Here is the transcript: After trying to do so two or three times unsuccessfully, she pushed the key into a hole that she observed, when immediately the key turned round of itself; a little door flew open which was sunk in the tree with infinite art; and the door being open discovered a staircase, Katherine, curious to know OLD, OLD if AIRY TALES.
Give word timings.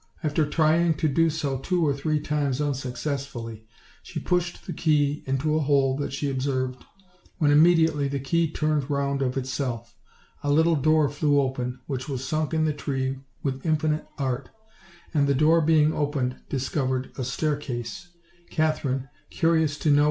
After 0.23 0.47
trying 0.47 0.95
to 0.95 1.07
do 1.07 1.29
so 1.29 1.59
two 1.59 1.85
or 1.85 1.93
three 1.93 2.19
times 2.19 2.59
unsuccessfully, 2.59 3.67
she 4.01 4.19
pushed 4.19 4.65
the 4.65 4.73
key 4.73 5.21
into 5.27 5.55
a 5.55 5.59
hole 5.61 5.95
that 5.97 6.11
she 6.11 6.27
observed, 6.27 6.83
when 7.37 7.51
immediately 7.51 8.07
the 8.07 8.19
key 8.19 8.49
turned 8.49 8.89
round 8.89 9.21
of 9.21 9.37
itself; 9.37 9.95
a 10.41 10.49
little 10.51 10.75
door 10.75 11.07
flew 11.07 11.39
open 11.39 11.81
which 11.85 12.09
was 12.09 12.27
sunk 12.27 12.51
in 12.51 12.65
the 12.65 12.73
tree 12.73 13.19
with 13.43 13.63
infinite 13.63 14.07
art; 14.17 14.49
and 15.13 15.27
the 15.27 15.35
door 15.35 15.61
being 15.61 15.93
open 15.93 16.39
discovered 16.49 17.11
a 17.15 17.23
staircase, 17.23 18.07
Katherine, 18.49 19.07
curious 19.29 19.77
to 19.77 19.89
know 19.91 19.91
OLD, 19.91 19.91
OLD 19.91 19.91
if 19.91 19.91
AIRY 19.91 19.95
TALES. 19.95 19.99